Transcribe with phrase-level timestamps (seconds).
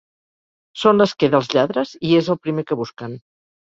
[0.85, 3.19] Són l'esquer dels lladres i es el primer que busquen.